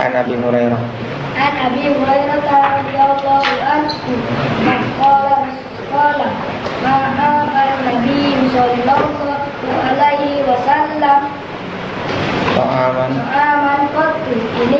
[0.00, 0.80] An Abi Hurairah.
[1.40, 4.12] An Abi Hurairah radhiyallahu anhu
[5.00, 5.40] qala
[5.88, 6.28] qala
[6.84, 8.20] ma Nabi
[8.52, 11.20] sallallahu alaihi wasallam.
[12.56, 13.12] Ta'aman.
[13.28, 14.72] Ta'aman qattu in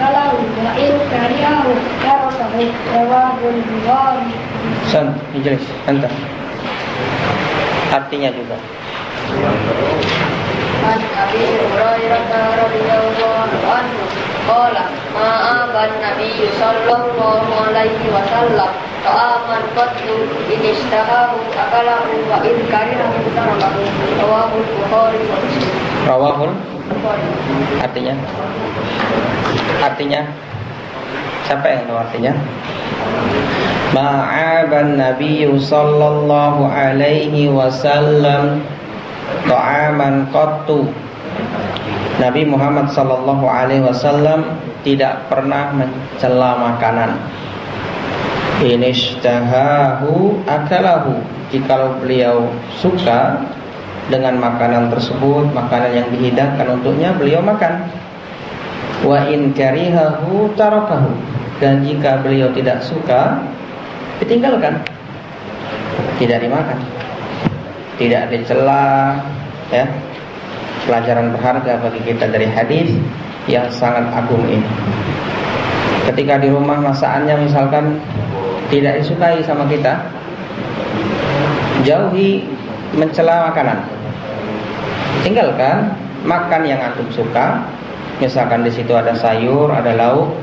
[0.00, 4.32] akalahu wa in karihahu tarasahu rawahul bukhari
[4.88, 6.08] San, Ijlis, Anta
[7.90, 8.56] Artinya juga.
[10.80, 11.42] An Abi
[14.48, 15.30] Qala ma
[15.64, 18.72] aban Nabi sallallahu alaihi wasallam
[19.04, 20.16] ta'aman qattu
[20.48, 23.80] in ishtahahu akalahu wa in karihahu tarakahu
[24.20, 25.72] rawahul Bukhari wa Muslim.
[26.08, 26.52] Rawahul
[27.80, 28.14] Artinya?
[29.80, 30.20] Artinya?
[31.46, 32.32] Siapa yang tahu artinya?
[33.90, 38.62] Ma'aban Nabi sallallahu alaihi wasallam
[39.46, 40.90] ta'aman qattu.
[42.20, 44.44] Nabi Muhammad sallallahu alaihi wasallam
[44.84, 47.16] tidak pernah mencela makanan.
[48.60, 51.16] Inishtahahu akalahu.
[51.48, 52.46] Jikalau beliau
[52.78, 53.40] suka
[54.12, 57.88] dengan makanan tersebut, makanan yang dihidangkan untuknya, beliau makan.
[59.00, 61.08] Wa in karihahu tarakahu.
[61.56, 63.40] Dan jika beliau tidak suka,
[64.20, 64.84] ditinggalkan.
[66.20, 66.78] Tidak dimakan.
[67.96, 69.16] Tidak dicela,
[69.72, 69.88] ya.
[70.88, 72.90] Pelajaran berharga bagi kita dari hadis
[73.46, 74.66] yang sangat agung ini.
[76.10, 78.00] Ketika di rumah masakannya misalkan
[78.72, 80.00] tidak disukai sama kita,
[81.86, 82.46] jauhi
[82.96, 83.78] mencela makanan.
[85.22, 85.94] Tinggalkan
[86.24, 87.62] makan yang antum suka.
[88.20, 90.36] Misalkan di situ ada sayur, ada lauk.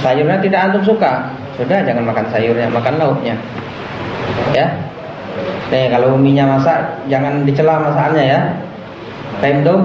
[0.00, 1.28] Sayurnya tidak antum suka,
[1.60, 3.36] sudah jangan makan sayurnya, makan lauknya.
[4.56, 4.66] Ya.
[5.68, 8.40] Nih kalau uminya masak jangan dicela masakannya ya.
[9.42, 9.82] Paham dong?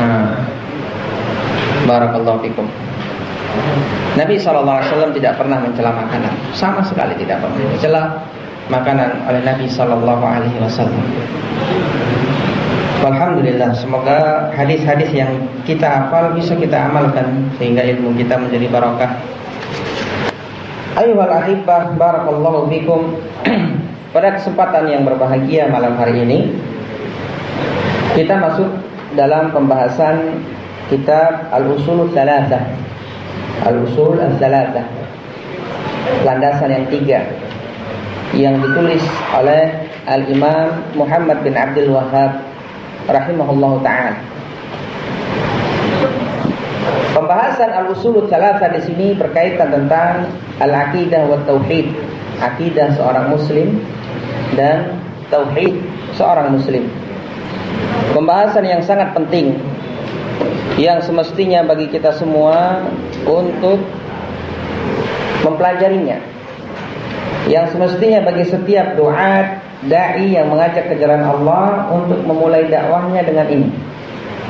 [0.00, 0.40] Nah.
[1.84, 2.64] Barakallahu fikum.
[4.16, 8.02] Nabi SAW tidak pernah mencela makanan, sama sekali tidak pernah mencela
[8.72, 10.00] makanan oleh Nabi SAW.
[12.98, 15.32] Alhamdulillah, semoga hadis-hadis yang
[15.68, 19.12] kita hafal bisa kita amalkan sehingga ilmu kita menjadi barokah.
[20.98, 23.16] Ayuhal ahibah, barakallahu fikum.
[24.16, 26.48] Pada kesempatan yang berbahagia malam hari ini,
[28.18, 28.66] kita masuk
[29.14, 30.42] dalam pembahasan
[30.90, 32.66] kitab Al-Usul Thalathah.
[33.62, 34.82] Al-Usul Al-Thalathah.
[36.26, 37.20] Landasan yang tiga
[38.34, 39.00] yang ditulis
[39.38, 42.42] oleh Al-Imam Muhammad bin Abdul Wahhab
[43.06, 44.18] rahimahullah taala.
[47.14, 50.28] Pembahasan al-usul tsalatsa di sini berkaitan tentang
[50.60, 51.92] al-aqidah wa tauhid,
[52.40, 53.80] akidah seorang muslim
[54.58, 54.96] dan
[55.32, 55.76] tauhid
[56.16, 56.88] seorang muslim.
[58.12, 59.58] Pembahasan yang sangat penting
[60.78, 62.86] yang semestinya bagi kita semua
[63.26, 63.82] untuk
[65.42, 66.22] mempelajarinya.
[67.50, 69.58] Yang semestinya bagi setiap doa
[69.90, 73.70] dai yang mengajak ke jalan Allah untuk memulai dakwahnya dengan ini.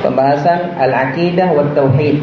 [0.05, 2.21] Pembahasan al-aqidah wa tauhid.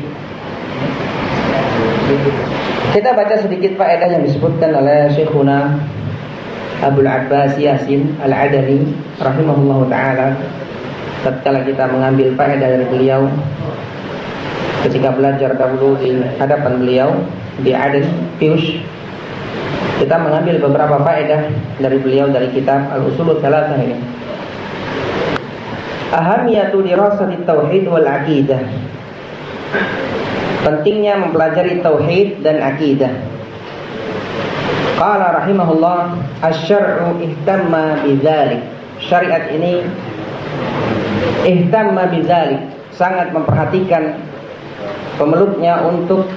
[2.94, 5.76] Kita baca sedikit faedah yang disebutkan oleh Syekhuna
[6.80, 10.26] Abdul Abbas Yasin Al-Adani rahimahullah taala
[11.26, 13.26] tatkala kita mengambil faedah dari beliau
[14.86, 17.10] ketika belajar dahulu di hadapan beliau
[17.66, 18.06] di Aden
[18.38, 18.62] Pius
[19.98, 21.50] kita mengambil beberapa faedah
[21.82, 23.96] dari beliau dari kitab Al-Usul Tsalatsah ini.
[26.12, 28.60] Ahamiyatu dirasati tauhid wal aqidah.
[30.62, 33.12] Pentingnya mempelajari tauhid dan akidah.
[35.00, 36.12] Qala rahimahullah
[36.44, 38.62] asy-syar'u ihtamma bidzalik.
[39.00, 39.84] Syariat ini
[41.46, 42.62] ihtamma bidzalik,
[42.94, 44.18] sangat memperhatikan
[45.20, 46.28] pemeluknya untuk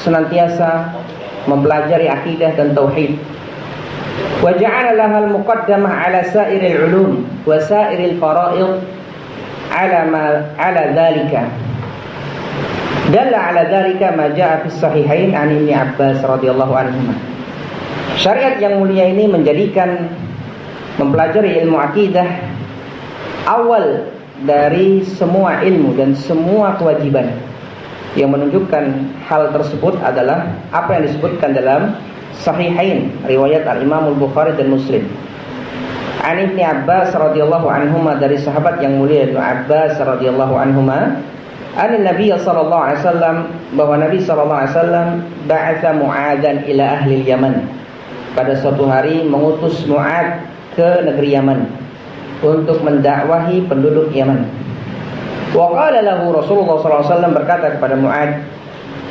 [0.00, 0.96] senantiasa
[1.48, 3.16] mempelajari akidah dan tauhid.
[4.40, 8.80] Wa ja'ala al-muqaddamah 'ala sa'iril 'ulum wa sa'iril fara'id
[9.72, 10.24] 'ala ma
[10.56, 11.48] 'ala dzalika.
[13.12, 17.12] Dalla 'ala dzalika ma ja'a fi sahihain 'an Ibnu Abbas radhiyallahu anhu.
[18.20, 20.12] Syariat yang mulia ini menjadikan
[21.00, 22.28] mempelajari ilmu akidah
[23.48, 24.04] awal
[24.44, 27.36] dari semua ilmu dan semua kewajiban
[28.18, 28.84] yang menunjukkan
[29.28, 31.94] hal tersebut adalah apa yang disebutkan dalam
[32.40, 35.04] Sahihain riwayat Al Imam Al Bukhari dan Muslim.
[36.24, 41.20] An Ibnu Abbas radhiyallahu anhuma dari sahabat yang mulia Ibnu Abbas radhiyallahu anhuma
[41.76, 43.36] an Nabi sallallahu alaihi wasallam
[43.76, 45.08] bahwa Nabi sallallahu alaihi wasallam
[45.48, 47.54] ba'atha Mu'adzan ila ahli Yaman.
[48.32, 50.44] Pada suatu hari mengutus Mu'ad
[50.74, 51.60] ke negeri Yaman
[52.40, 54.48] untuk mendakwahi penduduk Yaman.
[55.52, 58.44] Wa qala lahu Rasulullah wasallam berkata kepada Mu'ad,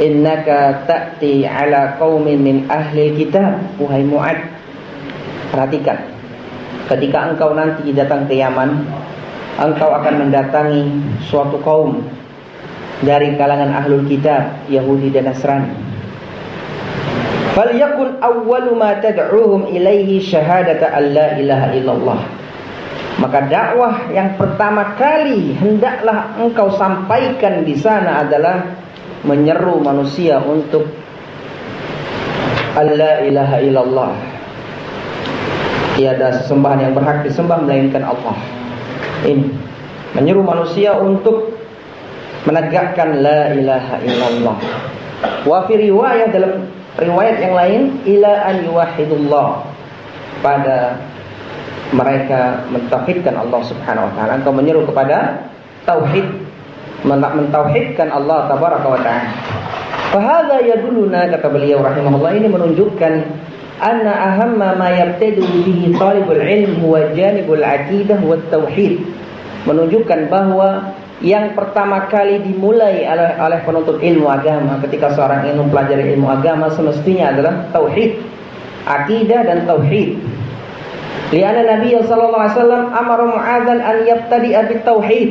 [0.02, 4.40] "Innaka ta'ti ala qaumin min ahli kitab." Wahai Mu'ad,
[5.52, 6.20] perhatikan
[6.90, 8.82] Ketika engkau nanti datang ke Yaman,
[9.62, 10.90] engkau akan mendatangi
[11.30, 12.02] suatu kaum
[13.06, 15.70] dari kalangan ahlul kitab, Yahudi dan Nasrani.
[17.54, 22.20] Falyakun awwalu ma tad'uhum ilaihi syahadata an la ilaha illallah.
[23.20, 28.64] Maka dakwah yang pertama kali hendaklah engkau sampaikan di sana adalah
[29.28, 30.88] menyeru manusia untuk
[32.80, 34.12] Allah ilaha illallah
[36.00, 38.40] tiada sesembahan yang berhak disembah melainkan Allah.
[39.28, 39.52] Ini
[40.16, 41.60] menyeru manusia untuk
[42.48, 44.58] menegakkan la ilaha illallah.
[45.44, 49.50] Wa fi riwayat dalam riwayat yang lain ila an yuwahhidullah
[50.40, 50.96] pada
[51.90, 54.32] mereka mentauhidkan Allah Subhanahu wa taala.
[54.38, 55.50] Engkau menyeru kepada
[55.90, 56.26] tauhid
[57.08, 59.30] mentauhidkan Allah tabaraka wa taala.
[60.10, 63.14] Fahadha yaduluna kata beliau rahimahullah ini menunjukkan
[63.80, 69.00] anna ahamma ma yabtadu bihi talibul ilm huwa janibul aqidah wa tauhid
[69.70, 76.16] menunjukkan bahwa yang pertama kali dimulai oleh, oleh penuntut ilmu agama ketika seorang ingin mempelajari
[76.16, 78.24] ilmu agama semestinya adalah tauhid
[78.88, 80.16] akidah dan tauhid
[81.30, 85.30] Liana Nabi sallallahu alaihi wasallam amara Mu'adzan an yabtadi'a bit tauhid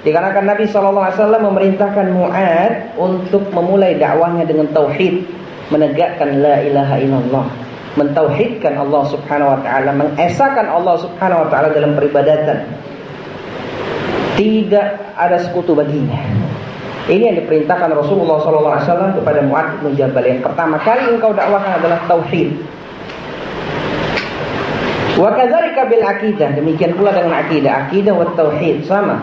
[0.00, 5.24] dikarenakan Nabi sallallahu alaihi wasallam memerintahkan Mu'ad untuk memulai dakwahnya dengan tauhid
[5.68, 7.46] menegakkan la ilaha illallah
[7.94, 12.66] mentauhidkan Allah Subhanahu wa taala, mengesahkan Allah Subhanahu wa taala dalam peribadatan.
[14.34, 16.18] Tidak ada sekutu baginya.
[17.06, 20.24] Ini yang diperintahkan Rasulullah SAW kepada Mu'ad bin Jabal.
[20.24, 22.56] Yang pertama kali engkau dakwahkan adalah tauhid.
[25.14, 26.58] Wa kadzalika bil aqidah.
[26.58, 27.86] Demikian pula dengan akidah.
[27.86, 29.22] Akidah wa tauhid sama.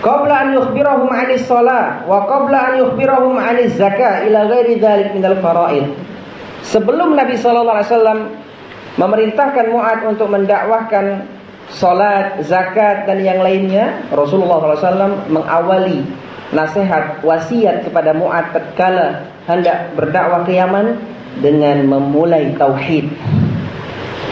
[0.00, 5.36] Qabla an yukhbirahum 'anis shalah wa qabla an yukhbirahum 'anis zakah ila ghairi dzalik minal
[5.44, 5.92] fara'id.
[6.64, 8.18] Sebelum Nabi Shallallahu Alaihi Wasallam
[8.96, 11.28] memerintahkan Mu'ad untuk mendakwahkan
[11.72, 16.02] salat, zakat dan yang lainnya, Rasulullah SAW mengawali
[16.50, 20.98] nasihat wasiat kepada Mu'ad tatkala hendak berdakwah ke Yaman
[21.38, 23.06] dengan memulai tauhid.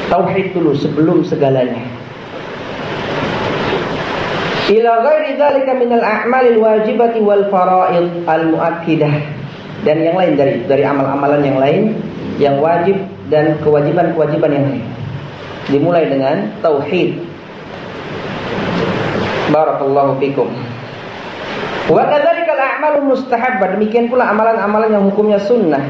[0.08, 1.84] Tauhid dulu sebelum segalanya.
[4.68, 9.14] Ila ghairi dzalika min al-a'malil wajibati wal fara'id al-mu'akkidah
[9.84, 11.82] dan yang lain dari dari amal-amalan yang lain
[12.36, 13.00] yang wajib
[13.32, 14.84] dan kewajiban-kewajiban yang lain.
[15.68, 17.20] Dimulai dengan tauhid.
[19.48, 20.48] Barakallahu fikum.
[21.88, 23.76] Wa kadzalika al-a'malu mustahabbah.
[23.76, 25.80] Demikian pula amalan-amalan yang hukumnya sunnah.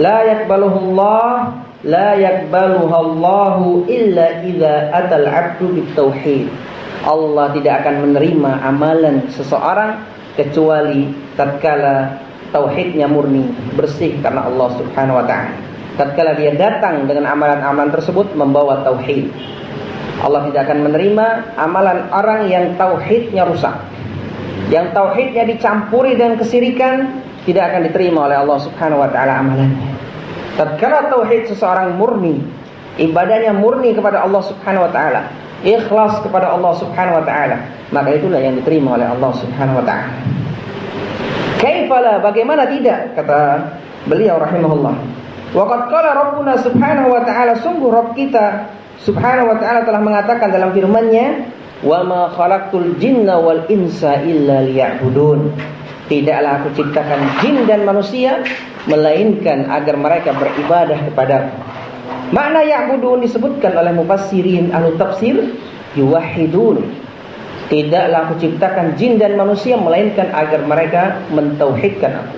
[0.00, 1.52] La yaqbaluhu Allah,
[1.84, 6.48] la yaqbaluhu Allahu illa idza atal 'abdu bitauhid.
[7.04, 10.00] Allah tidak akan menerima amalan seseorang
[10.34, 12.16] kecuali tatkala
[12.48, 13.44] tauhidnya murni,
[13.76, 19.30] bersih karena Allah Subhanahu wa taala tatkala dia datang dengan amalan-amalan tersebut membawa tauhid.
[20.22, 21.26] Allah tidak akan menerima
[21.58, 23.74] amalan orang yang tauhidnya rusak.
[24.70, 29.93] Yang tauhidnya dicampuri dengan kesirikan tidak akan diterima oleh Allah Subhanahu wa taala amalannya.
[30.54, 32.38] Tatkala tauhid seseorang murni,
[33.00, 35.20] ibadahnya murni kepada Allah Subhanahu wa taala,
[35.66, 37.56] ikhlas kepada Allah Subhanahu wa taala,
[37.90, 40.14] maka itulah yang diterima oleh Allah Subhanahu wa taala.
[41.58, 43.72] Kaifala bagaimana tidak kata
[44.04, 44.94] beliau rahimahullah
[45.54, 48.66] Waqad qala Rabbuna Subhanahu wa taala sungguh Rabb kita
[49.06, 51.46] Subhanahu wa taala telah mengatakan dalam firman-Nya,
[51.86, 55.54] "Wa ma khalaqtul jinna wal insa illa liya'budun."
[56.04, 58.44] Tidaklah aku ciptakan jin dan manusia
[58.84, 61.36] melainkan agar mereka beribadah kepada
[62.32, 65.54] Makna ya'budun disebutkan oleh mufassirin ahli tafsir
[65.94, 66.82] yuwahhidun.
[67.70, 72.36] Tidaklah aku ciptakan jin dan manusia melainkan agar mereka mentauhidkan aku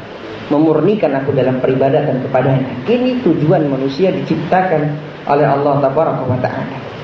[0.51, 2.71] memurnikan aku dalam peribadatan kepadanya.
[2.87, 4.83] Ini tujuan manusia diciptakan
[5.27, 6.96] oleh Allah taala.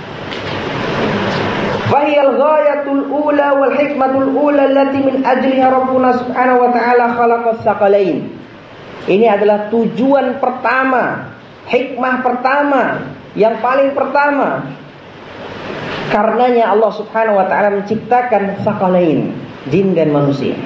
[1.93, 8.33] Fahiyal ghayatul ula wal hikmatul ula allati min ajliha Rabbuna subhanahu wa ta'ala khalaqas saqalain.
[9.05, 11.37] Ini adalah tujuan pertama,
[11.69, 14.73] hikmah pertama, yang paling pertama.
[16.09, 19.37] Karenanya Allah subhanahu wa ta'ala menciptakan saqalain,
[19.69, 20.57] jin dan manusia.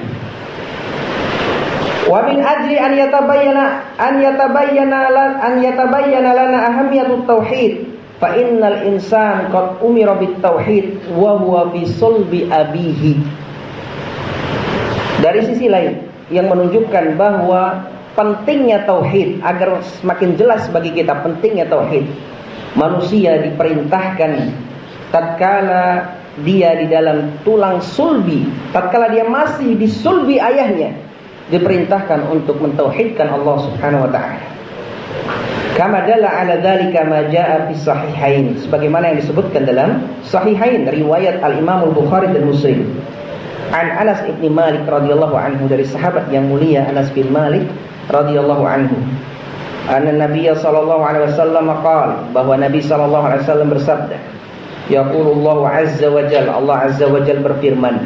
[2.07, 3.65] Wa min ajli an yatabayyana
[3.99, 4.99] an yatabayyana
[5.43, 11.85] an yatabayyana lana ahamiyatut tauhid fa innal insan qad umira bit tauhid wa huwa fi
[11.85, 13.13] sulbi abihi.
[15.21, 22.05] Dari sisi lain yang menunjukkan bahwa pentingnya tauhid agar semakin jelas bagi kita pentingnya tauhid.
[22.77, 24.53] Manusia diperintahkan
[25.09, 26.13] tatkala
[26.45, 30.93] dia di dalam tulang sulbi tatkala dia masih di sulbi ayahnya
[31.49, 34.56] diperintahkan untuk mentauhidkan Allah Subhanahu wa taala
[35.77, 41.93] Kama dalla ala dzalika ma jaa fi sahihain sebagaimana yang disebutkan dalam sahihain riwayat Al-Imam
[41.93, 42.97] Al-Bukhari dan Muslim.
[43.69, 47.69] An Anas bin Malik radhiyallahu anhu dari sahabat yang mulia Anas bin Malik
[48.09, 48.97] radhiyallahu anhu.
[49.85, 54.17] Anna Nabi sallallahu alaihi wasallam qala bahwa Nabi sallallahu alaihi wasallam bersabda,
[54.89, 58.01] Yaqulullahu azza wa jalla Allah azza wa jalla berfirman,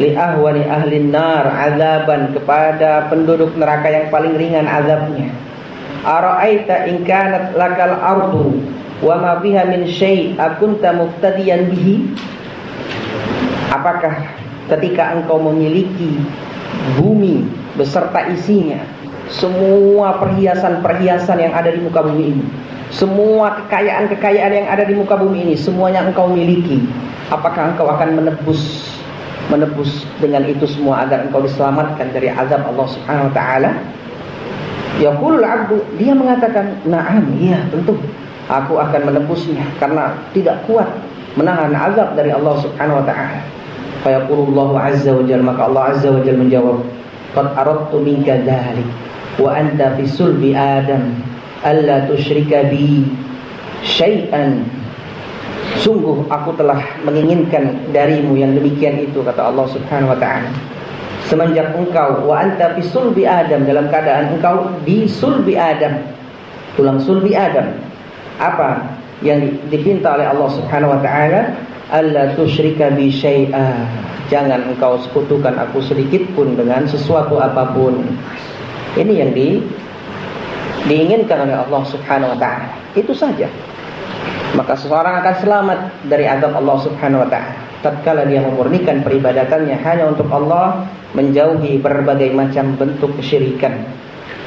[0.00, 5.28] li ahwani ahli nar azaban kepada penduduk neraka yang paling ringan azabnya
[6.00, 8.56] Ara'aita in kanat lakal ardu
[9.04, 12.08] wa ma fiha min syai' akunta muftadiyan bihi?
[13.68, 14.16] Apakah
[14.72, 16.18] ketika engkau memiliki
[16.96, 17.44] bumi
[17.76, 18.80] beserta isinya,
[19.30, 22.44] semua perhiasan-perhiasan yang ada di muka bumi ini,
[22.90, 26.82] semua kekayaan-kekayaan yang ada di muka bumi ini, semuanya engkau miliki,
[27.30, 28.90] apakah engkau akan menebus
[29.50, 33.70] menebus dengan itu semua agar engkau diselamatkan dari azab Allah Subhanahu wa taala?
[34.98, 37.94] Yaqulul abdu, dia mengatakan, "Na'am, iya, tentu.
[38.50, 40.90] Aku akan menebusnya karena tidak kuat
[41.38, 43.38] menahan azab dari Allah Subhanahu wa taala."
[44.02, 46.82] Fa yaqulullahu azza wa jalla, maka Allah azza wa jalla menjawab,
[47.36, 48.88] "Qad aradtu minka dzalik
[49.38, 51.22] wa anta fi sulbi Adam
[51.62, 53.06] alla tusyrika bi
[53.86, 54.66] syai'an."
[55.78, 60.50] Sungguh aku telah menginginkan darimu yang demikian itu kata Allah Subhanahu wa taala
[61.28, 66.00] semenjak engkau wa anta sulbi Adam dalam keadaan engkau di sulbi Adam.
[66.78, 67.76] Tulang sulbi Adam.
[68.40, 71.52] Apa yang dipinta oleh Allah Subhanahu wa taala?
[71.90, 73.84] Alla tusyrika bi syai'a.
[74.30, 77.98] Jangan engkau sekutukan aku sedikit pun dengan sesuatu apa pun.
[78.94, 79.58] Ini yang di
[80.86, 82.70] diinginkan oleh Allah Subhanahu wa taala.
[82.96, 83.50] Itu saja.
[84.54, 85.78] Maka seseorang akan selamat
[86.10, 87.54] dari azab Allah Subhanahu wa taala.
[87.80, 93.86] Tatkala dia memurnikan peribadatannya hanya untuk Allah menjauhi berbagai macam bentuk kesyirikan.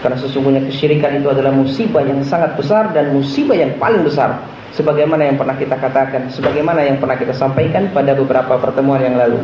[0.04, 4.44] Karena sesungguhnya kesyirikan itu adalah musibah yang sangat besar dan musibah yang paling besar.
[4.74, 9.40] Sebagaimana yang pernah kita katakan sebagaimana yang pernah kita sampaikan pada beberapa pertemuan yang lalu.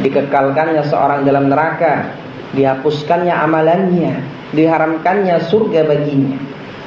[0.00, 2.16] Dikekalkannya seorang dalam neraka
[2.56, 6.38] dihapuskannya amalannya diharamkannya surga baginya.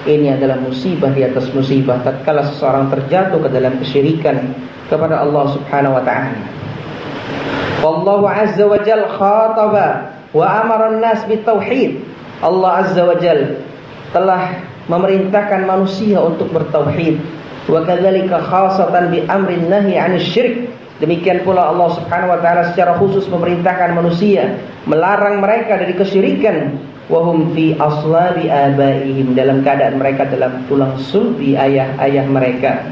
[0.05, 1.97] Ini adalah musibah di atas musibah.
[2.05, 4.53] Tatkala seseorang terjatuh ke dalam kesyirikan
[4.85, 6.64] kepada Allah Subhanahu wa taala.
[7.83, 12.03] Wallahu azza wa jal khataba wa amara an-nas bitauhid.
[12.43, 13.59] Allah azza wa jal
[14.11, 17.19] telah memerintahkan manusia untuk bertauhid.
[17.65, 20.69] Wa kadzalika khasatan bi amrin nahi 'anil syirik.
[20.95, 24.55] Demikian pula Allah Subhanahu wa taala secara khusus memerintahkan manusia
[24.87, 26.79] melarang mereka dari kesyirikan
[27.11, 32.87] wahum fi aslabi abaihim dalam keadaan mereka dalam tulang sulbi ayah-ayah mereka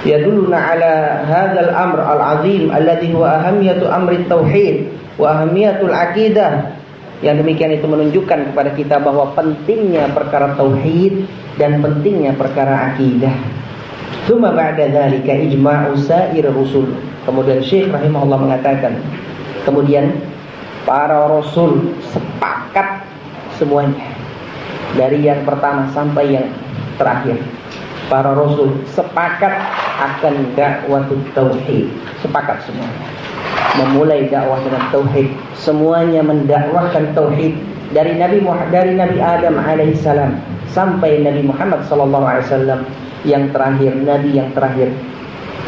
[0.00, 0.94] ala
[1.28, 4.88] hadzal amr al-azim alladhi huwa ahamiyatu amri tauhid
[5.20, 6.72] wa ahamiyatul aqidah
[7.20, 11.28] yang demikian itu menunjukkan kepada kita bahwa pentingnya perkara tauhid
[11.60, 13.36] dan pentingnya perkara akidah.
[14.24, 16.96] Tsumma ba'da dzalika ijma'u sa'ir rusul.
[17.28, 18.96] Kemudian Syekh rahimahullah mengatakan,
[19.68, 20.16] kemudian
[20.88, 23.04] para rasul sepakat
[23.60, 24.08] semuanya
[24.96, 26.48] dari yang pertama sampai yang
[26.96, 27.36] terakhir
[28.10, 29.54] para rasul sepakat
[30.00, 31.04] akan dakwah
[31.36, 31.92] tauhid.
[32.24, 33.20] Sepakat semuanya
[33.78, 35.28] memulai dakwah dengan tauhid.
[35.54, 37.54] Semuanya mendakwahkan tauhid
[37.92, 40.40] dari Nabi Muhammad dari Nabi Adam alaihissalam
[40.72, 42.80] sampai Nabi Muhammad sallallahu alaihi wasallam.
[43.20, 44.88] Yang terakhir nabi yang terakhir.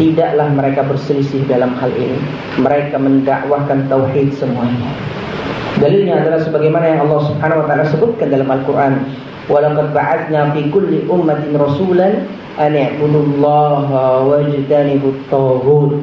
[0.01, 2.17] Tidaklah mereka berselisih dalam hal ini.
[2.57, 4.89] Mereka mendakwahkan tauhid semuanya.
[5.77, 9.05] Dalilnya adalah sebagaimana yang Allah Subhanahu wa taala sebutkan dalam Al-Qur'an,
[9.53, 12.25] "Walaqad ba'atsna fi kulli ummatin rasulan
[12.59, 16.03] an i'budullaha wajtanibut taghut."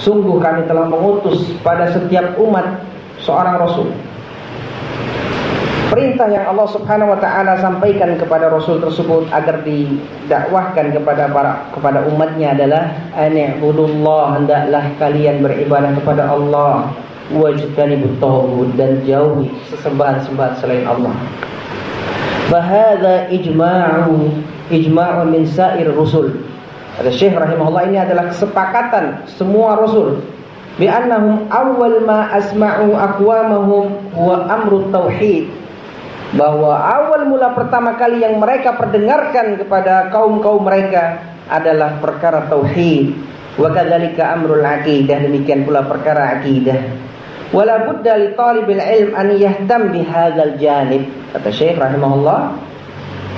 [0.00, 2.80] Sungguh kami telah mengutus pada setiap umat
[3.20, 3.92] seorang rasul.
[5.90, 12.06] Perintah yang Allah Subhanahu wa taala sampaikan kepada rasul tersebut agar didakwahkan kepada para kepada
[12.06, 16.94] umatnya adalah an i'budullah hendaklah kalian beribadah kepada Allah
[17.34, 21.14] wajtanibut tauhid dan jauhi sesembahan-sembahan selain Allah.
[22.54, 24.30] Bahada ijma'u
[24.70, 26.38] ijma'u min sa'ir rusul.
[26.96, 30.22] Kata Syekh rahimahullah ini adalah kesepakatan semua rasul
[30.78, 35.50] bi annahum awwal ma asma'u aqwamahum wa amru tauhid
[36.34, 41.18] bahwa awal mula pertama kali yang mereka perdengarkan kepada kaum-kaum mereka
[41.50, 43.18] adalah perkara tauhid.
[43.58, 46.78] Wa kadzalika amrul aqidah demikian pula perkara akidah.
[47.50, 51.10] Wala budda li talibil ilm an yahtam bihadzal janib.
[51.34, 52.54] Kata Syekh rahimahullah,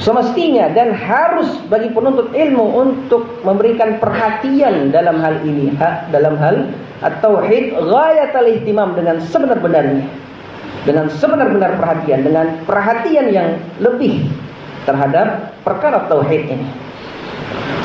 [0.00, 5.74] Semestinya dan harus bagi penuntut ilmu untuk memberikan perhatian dalam hal ini,
[6.08, 6.72] dalam hal
[7.04, 10.06] at-tauhid ghayatul ihtimam dengan sebenar-benarnya.
[10.82, 14.26] Dengan sebenar-benar perhatian, dengan perhatian yang lebih
[14.82, 16.66] terhadap perkara tauhid ini.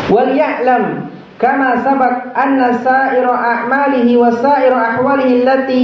[0.10, 5.84] Wal ya'lam kama sabaq anna sa'ira a'malihi wa sa'ira ahwalihi allati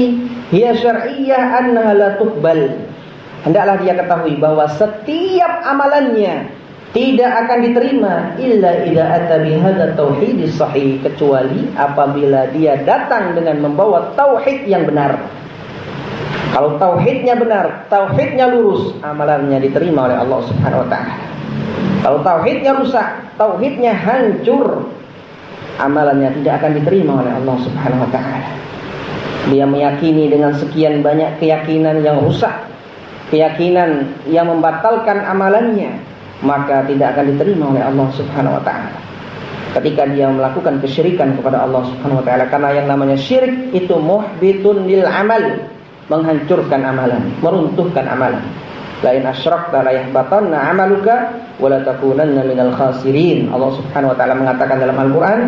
[0.50, 2.93] hiya syar'iyyah annaha la tuqbal
[3.44, 6.50] hendaklah dia ketahui bahwa setiap amalannya
[6.94, 14.14] tidak akan diterima illa idza ata bihadza tauhidis sahih kecuali apabila dia datang dengan membawa
[14.14, 15.18] tauhid yang benar.
[16.54, 21.18] Kalau tauhidnya benar, tauhidnya lurus, amalannya diterima oleh Allah Subhanahu wa taala.
[22.06, 23.10] Kalau tauhidnya rusak,
[23.42, 24.86] tauhidnya hancur,
[25.82, 28.50] amalannya tidak akan diterima oleh Allah Subhanahu wa taala.
[29.50, 32.54] Dia meyakini dengan sekian banyak keyakinan yang rusak,
[33.34, 35.98] keyakinan yang membatalkan amalannya,
[36.46, 38.94] maka tidak akan diterima oleh Allah Subhanahu wa taala.
[39.74, 44.86] Ketika dia melakukan kesyirikan kepada Allah Subhanahu wa taala karena yang namanya syirik itu muhbitun
[44.86, 45.42] lil amal,
[46.14, 48.46] menghancurkan amalan, meruntuhkan amalan.
[49.04, 53.52] Lain asyrakta la yahbatanna amaluka wa la takunanna minal khasirin.
[53.52, 55.40] Allah Subhanahu wa taala mengatakan dalam Al-Qur'an,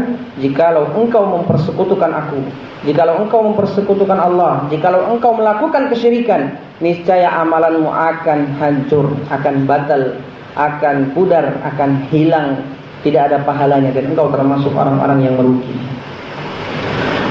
[0.43, 2.43] jikalau engkau mempersekutukan aku,
[2.83, 10.19] jikalau engkau mempersekutukan Allah, jikalau engkau melakukan kesyirikan, niscaya amalanmu akan hancur, akan batal,
[10.59, 12.59] akan pudar, akan hilang,
[13.07, 15.79] tidak ada pahalanya dan engkau termasuk orang-orang yang merugi.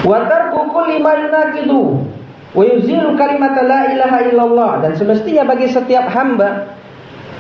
[0.09, 2.01] Wa tarku kulli ma yunaqidu
[2.55, 4.71] wa yuzilu kalimat la ilaha illallah.
[4.87, 6.79] Dan semestinya bagi setiap hamba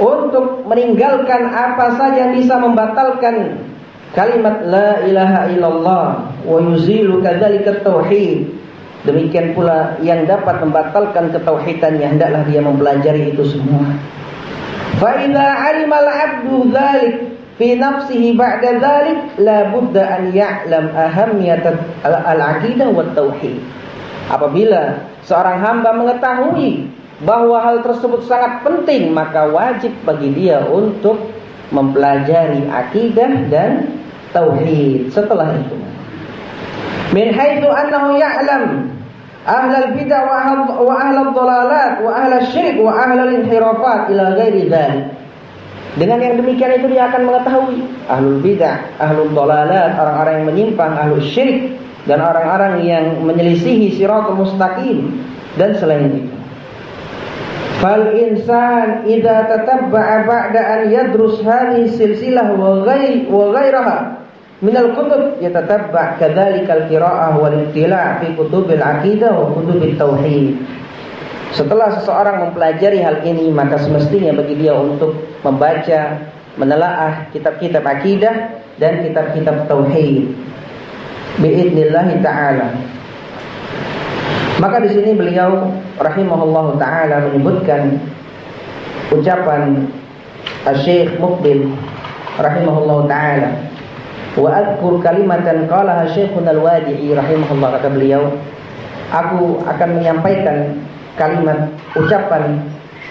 [0.02, 3.62] untuk meninggalkan apa saja yang bisa membatalkan
[4.12, 6.06] kalimat la ilaha illallah.
[6.44, 8.50] Wa yuzilu kadzalika tauhid.
[9.04, 13.84] Demikian pula yang dapat membatalkan ketauhidannya hendaklah dia mempelajari itu semua.
[14.96, 17.14] Fa idza alima al-'abdu dzalik
[17.60, 21.68] fi nafsihi ba'da dzalik la budda an ya'lam ahamiyat
[22.00, 23.60] al-'aqidah wa tauhid
[24.28, 26.88] Apabila seorang hamba mengetahui
[27.24, 31.20] bahwa hal tersebut sangat penting, maka wajib bagi dia untuk
[31.72, 34.00] mempelajari akidah dan
[34.32, 35.76] tauhid setelah itu.
[37.12, 38.90] Min haitsu annahu ya'lam
[39.44, 40.20] ahlal bidah
[40.80, 45.06] wa ahlal dhalalat wa ahlal syirik wa ahlal inhirafat ila ghairi dzalik.
[45.94, 51.22] Dengan yang demikian itu dia akan mengetahui ahlul bidah, ahlul dhalalat, orang-orang yang menyimpang, ahlul
[51.22, 55.24] syirik dan orang-orang yang menyelisihi siratul mustaqim
[55.56, 56.32] dan selain itu.
[57.80, 63.96] Fal insan idza tatabba'a ba'da an yadrus hadhihi silsilah wa ghair wa ghairaha
[64.64, 70.56] min al-kutub yatatabba' kadzalika al-qira'ah wal ittila' fi kutubil aqidah wa kutubil tauhid.
[71.52, 75.14] Setelah seseorang mempelajari hal ini maka semestinya bagi dia untuk
[75.44, 76.18] membaca,
[76.56, 80.34] menelaah kitab-kitab akidah dan kitab-kitab tauhid
[81.38, 82.68] biidznillah taala.
[84.62, 85.66] Maka di sini beliau
[85.98, 87.98] rahimahullah taala menyebutkan
[89.10, 89.90] ucapan
[90.78, 91.74] Syekh Muqbil
[92.38, 93.50] rahimahullah taala.
[94.34, 98.34] Wa adkur kalimatan qalaha Syekhun Al-Wadi'i rahimahullah kata beliau.
[99.14, 100.74] Aku akan menyampaikan
[101.14, 102.58] kalimat ucapan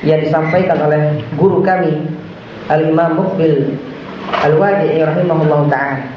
[0.03, 1.95] yang disampaikan oleh guru kami
[2.67, 3.79] Al-Imam Muqbil
[4.43, 6.12] Al-Wadi'i rahimahullah taala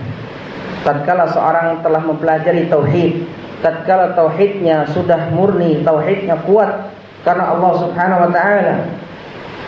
[0.86, 3.26] tatkala seorang telah mempelajari tauhid,
[3.58, 6.94] tatkala tauhidnya sudah murni, tauhidnya kuat
[7.26, 8.74] karena Allah Subhanahu wa taala.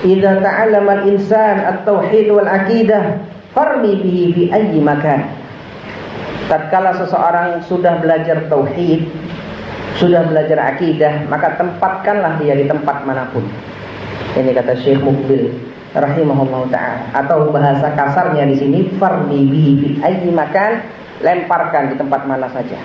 [0.06, 3.18] Idza ta'allama al-insan at-tauhid wal aqidah,
[3.50, 5.26] farmi bihi fi ayyi makan.
[6.46, 9.10] Tatkala seseorang sudah belajar tauhid,
[9.98, 13.42] sudah belajar akidah, maka tempatkanlah dia di tempat mana pun.
[14.38, 15.50] Ini kata Syekh Mukbil
[15.98, 20.84] rahimahullah taala atau bahasa kasarnya di sini farmi bihi fi ayyi makan
[21.22, 22.78] lemparkan di tempat mana saja.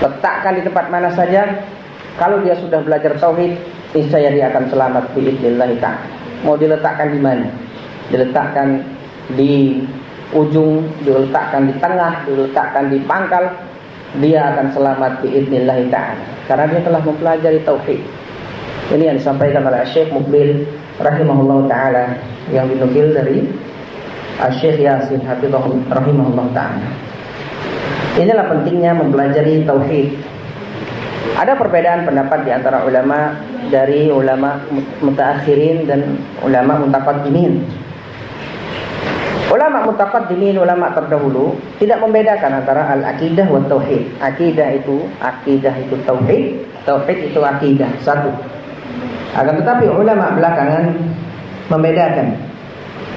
[0.00, 1.60] Letakkan di tempat mana saja.
[2.16, 3.56] Kalau dia sudah belajar tauhid,
[3.96, 6.04] niscaya dia akan selamat biidznillah taala.
[6.44, 7.48] Mau diletakkan di mana?
[8.08, 8.84] Diletakkan
[9.36, 9.84] di
[10.32, 13.44] ujung, diletakkan di tengah, diletakkan di pangkal,
[14.20, 16.24] dia akan selamat biidznillah taala.
[16.48, 18.00] Karena dia telah mempelajari tauhid.
[18.90, 20.66] Ini yang disampaikan oleh Syekh Mukbil
[20.98, 22.04] rahimahullah taala
[22.50, 23.46] yang dinukil dari
[24.58, 27.09] Syekh Yasin Hafizahullah rahimahullah taala.
[28.18, 30.08] Inilah pentingnya mempelajari tauhid.
[31.38, 33.38] Ada perbedaan pendapat di antara ulama
[33.70, 34.58] dari ulama
[34.98, 37.62] mutaakhirin dan ulama mutaqaddimin.
[39.50, 44.10] Ulama mutaqaddimin, ulama terdahulu tidak membedakan antara al-aqidah wa tauhid.
[44.18, 46.44] Akidah itu akidah itu tauhid,
[46.86, 48.30] tauhid itu akidah satu.
[49.34, 50.98] Akan tetapi ulama belakangan
[51.70, 52.34] membedakan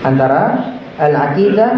[0.06, 0.62] antara
[1.01, 1.71] al-aqidah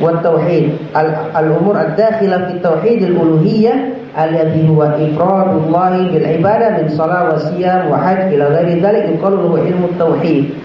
[0.00, 3.76] Al-umur ad-dakhilah fi tauhid al-uluhiyyah
[4.16, 9.60] alladhi huwa ifradullah bil ibadah min shalah wa siyam wa hajj ila ghairi dzalik yuqalu
[9.68, 10.56] ilmu tauhid.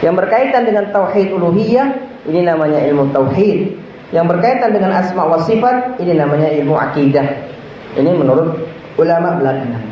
[0.00, 1.88] Yang berkaitan dengan tauhid uluhiyah
[2.32, 3.76] ini namanya ilmu tauhid.
[4.12, 7.24] Yang berkaitan dengan asma wa sifat, ini namanya ilmu akidah.
[7.96, 8.60] Ini menurut
[9.00, 9.84] ulama belakangan.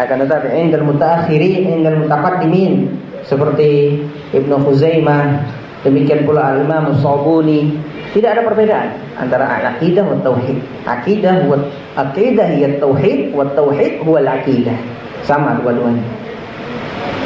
[0.00, 2.88] Akan tetapi indal mutaakhirin, indal mutaqaddimin
[3.28, 4.00] seperti
[4.32, 5.44] Ibnu Khuzaimah,
[5.86, 7.76] demikian pula Al-Imam Sabuni,
[8.12, 10.58] tidak ada perbedaan antara akidah dan tauhid.
[10.84, 11.56] Akidah wa
[11.94, 14.76] akidah ya tauhid wa tauhid huwa al-aqidah.
[15.22, 16.02] Sama dua-duanya.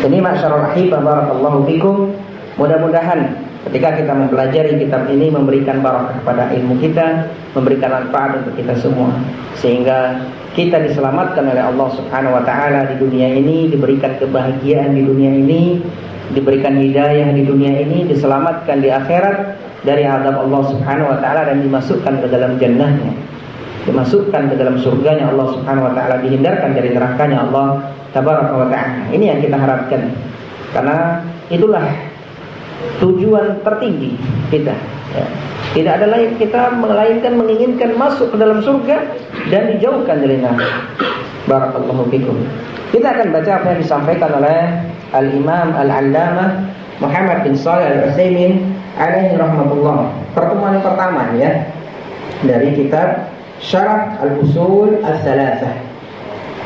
[0.04, 2.12] Ini masyarakat rahimah barakallahu fikum.
[2.60, 8.76] Mudah-mudahan Ketika kita mempelajari kitab ini memberikan barakah kepada ilmu kita, memberikan manfaat untuk kita
[8.76, 9.16] semua
[9.56, 10.20] sehingga
[10.52, 15.80] kita diselamatkan oleh Allah Subhanahu wa taala di dunia ini, diberikan kebahagiaan di dunia ini,
[16.32, 19.36] diberikan hidayah di dunia ini, diselamatkan di akhirat
[19.84, 23.12] dari azab Allah Subhanahu wa taala dan dimasukkan ke dalam jannahnya.
[23.84, 29.12] Dimasukkan ke dalam surganya Allah Subhanahu wa taala, dihindarkan dari nerakanya Allah tabaraka wa taala.
[29.12, 30.16] Ini yang kita harapkan.
[30.72, 31.20] Karena
[31.52, 31.84] itulah
[33.04, 34.16] tujuan tertinggi
[34.48, 34.74] kita.
[35.14, 35.26] Ya.
[35.74, 39.10] Tidak ada lain kita melainkan menginginkan masuk ke dalam surga
[39.50, 40.70] dan dijauhkan dari neraka.
[41.50, 42.40] Barakallahu fikum.
[42.94, 44.58] Kita akan baca apa yang disampaikan oleh
[45.14, 50.10] Al-Imam Al-Allamah Muhammad bin Shalih Al-Utsaimin alaihi rahmatullah.
[50.34, 51.70] Pertemuan pertama ya
[52.42, 53.30] dari kitab
[53.62, 55.74] Syarah Al-Usul Al-Thalathah.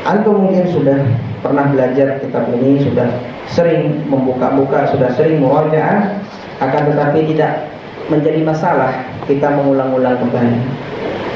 [0.09, 0.99] Antum mungkin sudah
[1.45, 3.07] pernah belajar kitab ini, sudah
[3.51, 6.17] sering membuka-buka, sudah sering murajaah,
[6.59, 7.67] akan tetapi tidak
[8.09, 8.91] menjadi masalah
[9.27, 10.59] kita mengulang-ulang kembali.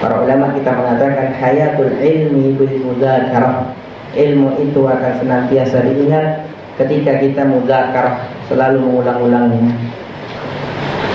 [0.04, 3.71] Para ulama kita mengatakan hayatul ilmi bil mudzakarah.
[4.13, 9.73] Ilmu itu akan senantiasa diingat ketika kita mudzakarah, selalu mengulang-ulangnya.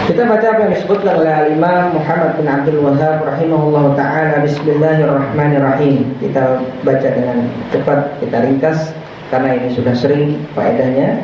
[0.08, 6.16] Kita baca apa yang disebutkan oleh Al-Imam Muhammad bin Abdul Wahab rahimahullah taala Bismillahirrahmanirrahim.
[6.16, 8.96] Kita baca dengan cepat, kita ringkas
[9.28, 11.20] karena ini sudah sering faedahnya.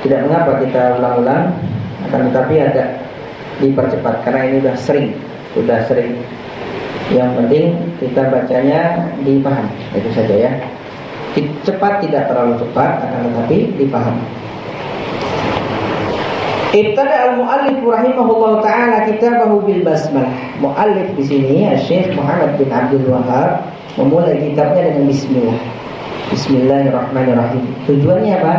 [0.00, 1.52] Tidak mengapa kita ulang-ulang,
[2.08, 2.88] akan tetapi agak
[3.60, 5.08] dipercepat karena ini sudah sering,
[5.52, 6.12] sudah sering.
[7.12, 7.66] Yang penting
[8.00, 8.80] kita bacanya
[9.20, 10.52] dipaham, itu saja ya.
[11.34, 14.16] Cepat tidak terlalu cepat, akan tetapi dipaham.
[16.74, 20.30] Ibtada al-muallif rahimahullah taala kitabahu bil basmalah.
[20.58, 23.62] Muallif di sini Syekh Muhammad bin Abdul Wahab
[23.94, 25.58] memulai kitabnya dengan bismillah.
[26.34, 27.62] Bismillahirrahmanirrahim.
[27.86, 28.54] Tujuannya apa?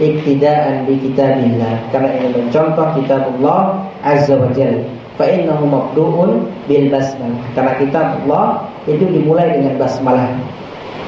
[0.00, 1.92] Iktidaan bi kitabillah.
[1.92, 4.88] Karena ini mencontoh kitabullah azza wa jalla.
[5.20, 5.68] Fa innahu
[6.64, 7.40] bil basmalah.
[7.52, 8.46] Karena kitabullah
[8.88, 10.32] itu dimulai dengan basmalah.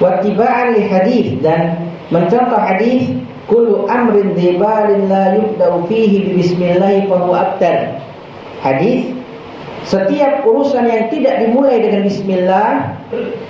[0.01, 3.13] Wattiba'an li hadis dan mencontoh hadis
[3.47, 7.61] kullu amrin dhibalin la yubda'u fihi bi bismillah fa huwa.
[8.65, 9.13] Hadis
[9.89, 12.97] setiap urusan yang tidak dimulai dengan bismillah,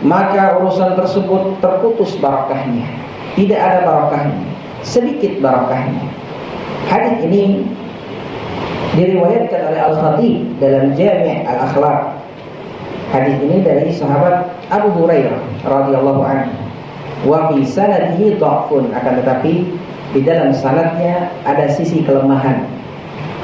[0.06, 2.86] maka urusan tersebut terputus barakahnya.
[3.34, 4.46] Tidak ada barakahnya,
[4.82, 6.06] sedikit barakahnya.
[6.90, 7.62] Hadis ini
[8.98, 12.18] diriwayatkan oleh Al-Khatib dalam Jami' Al-Akhlaq.
[13.10, 16.54] Hadis ini dari sahabat Abu Hurairah radhiyallahu anhu.
[17.26, 19.68] Wa fi sanadihi dha'fun akan tetapi
[20.16, 22.64] di dalam sanadnya ada sisi kelemahan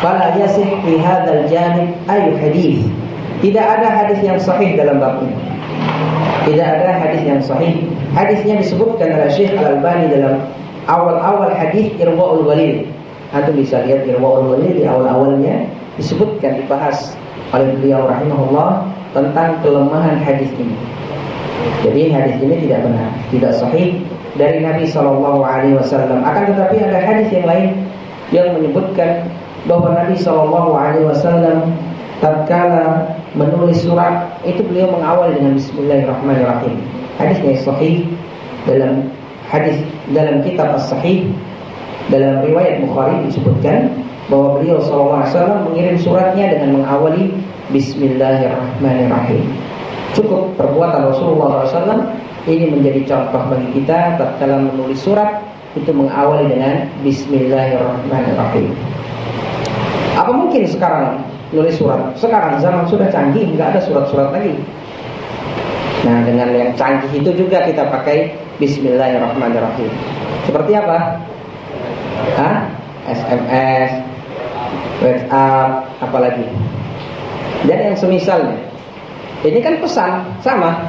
[0.00, 2.80] fala yasih fi hadzal janib ayu hadis.
[3.44, 5.36] Tidak ada hadis yang sahih dalam bab ini.
[6.48, 7.84] Tidak ada hadis yang sahih.
[8.16, 10.40] Hadisnya disebutkan oleh Syekh Al-Albani dalam
[10.88, 12.88] awal-awal hadis Irwaul Walil.
[13.36, 15.68] Antum bisa lihat Irwaul Walil di awal-awalnya
[16.00, 17.12] disebutkan dibahas
[17.52, 20.76] oleh beliau rahimahullah tentang kelemahan hadis ini.
[21.84, 24.02] Jadi hadis ini tidak benar, tidak sahih
[24.36, 26.22] dari Nabi Shallallahu Alaihi Wasallam.
[26.22, 27.68] Akan tetapi ada hadis yang lain
[28.30, 29.26] yang menyebutkan
[29.66, 31.74] bahwa Nabi Shallallahu Alaihi Wasallam
[32.20, 36.76] tatkala menulis surat itu beliau mengawal dengan Bismillahirrahmanirrahim.
[37.20, 38.08] Hadisnya sahih
[38.64, 39.08] dalam
[39.48, 39.76] hadis
[40.12, 41.32] dalam kitab as-sahih
[42.12, 43.90] dalam riwayat Bukhari disebutkan
[44.30, 47.24] bahwa beliau Shallallahu Alaihi Wasallam mengirim suratnya dengan mengawali
[47.74, 49.44] Bismillahirrahmanirrahim.
[50.16, 52.08] Cukup perbuatan Rasulullah SAW
[52.48, 55.44] ini menjadi contoh bagi kita tatkala menulis surat
[55.76, 58.72] itu mengawali dengan Bismillahirrahmanirrahim.
[60.16, 61.20] Apa mungkin sekarang
[61.52, 62.16] nulis surat?
[62.16, 64.56] Sekarang zaman sudah canggih, nggak ada surat-surat lagi.
[66.08, 69.92] Nah, dengan yang canggih itu juga kita pakai Bismillahirrahmanirrahim.
[70.48, 71.20] Seperti apa?
[72.40, 72.72] Hah?
[73.06, 73.90] SMS,
[75.04, 76.48] WhatsApp, apalagi.
[77.68, 78.65] Dan yang semisalnya.
[79.44, 80.80] Ini kan pesan sama.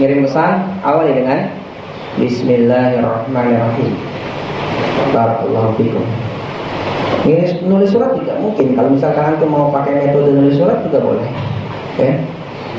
[0.00, 1.52] Ngirim pesan awali dengan
[2.16, 3.92] Bismillahirrahmanirrahim.
[5.12, 6.04] Barakallahu fikum.
[7.24, 8.72] Nulis, nulis surat tidak mungkin.
[8.72, 11.28] Kalau misalkan antum mau pakai metode nulis surat juga boleh.
[12.00, 12.14] Ya.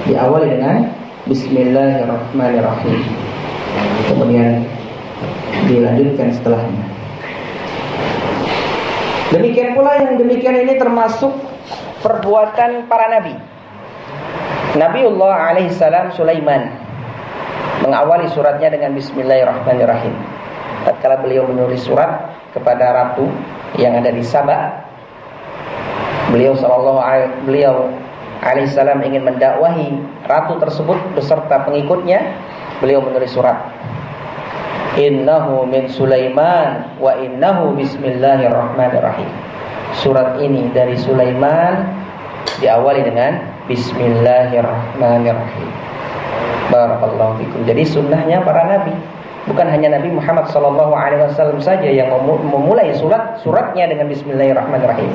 [0.09, 0.89] Diawali dengan
[1.29, 2.97] Bismillahirrahmanirrahim.
[4.09, 4.65] Kemudian
[5.69, 6.83] dilanjutkan setelahnya.
[9.33, 11.33] Demikian pula yang demikian ini termasuk
[12.05, 13.54] perbuatan para nabi.
[14.75, 16.67] Nabiullah alaihissalam Sulaiman
[17.79, 20.11] mengawali suratnya dengan Bismillahirrahmanirrahim.
[20.83, 23.23] Tatkala beliau menulis surat kepada ratu
[23.79, 24.75] yang ada di Sabah,
[26.27, 27.87] beliau sallallahu beliau
[28.43, 29.95] alaihissalam ingin mendakwahi
[30.27, 32.35] ratu tersebut beserta pengikutnya,
[32.83, 33.55] beliau menulis surat
[34.99, 39.27] Innahu min Sulaiman wa innahu bismillahirrahmanirrahim.
[40.03, 41.83] Surat ini dari Sulaiman
[42.59, 45.69] diawali dengan bismillahirrahmanirrahim.
[46.69, 47.65] Barakallahu fikum.
[47.65, 48.93] Jadi sunnahnya para nabi
[49.45, 55.11] bukan hanya Nabi Muhammad sallallahu alaihi wasallam saja yang memulai surat suratnya dengan bismillahirrahmanirrahim.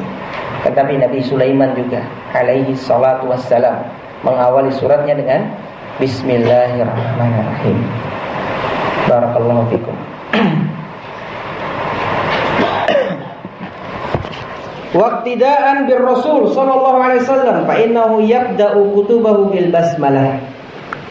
[0.66, 2.04] Tetapi Nabi Sulaiman juga
[2.36, 3.82] alaihi salatu wassalam
[4.22, 5.50] mengawali suratnya dengan
[5.98, 7.78] bismillahirrahmanirrahim.
[9.10, 9.96] Barakallahu fikum.
[14.90, 20.42] Waqtidaan bir Rasul sallallahu alaihi wasallam fa innahu yabda'u kutubahu bil basmalah.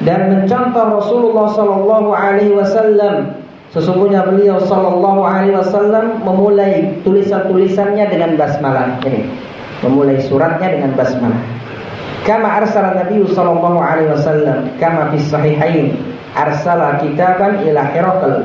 [0.04, 3.39] Dan mencontoh Rasulullah sallallahu alaihi wasallam
[3.72, 9.00] sesungguhnya beliau sallallahu alaihi wasallam memulai tulisan-tulisannya dengan basmalah.
[9.08, 9.24] Ini
[9.80, 11.39] memulai suratnya dengan basmalah.
[12.28, 15.96] Kama arsala Nabi sallallahu alaihi wasallam kama fi sahihain
[16.36, 18.44] arsala kitaban ila Herakl.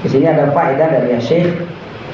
[0.00, 1.60] Di sini ada faedah dari Syekh